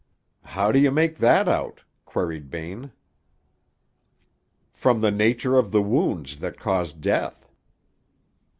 [0.45, 2.91] "How do you make that out?" queried Bain.
[4.71, 7.47] "From the nature of the wounds that caused death."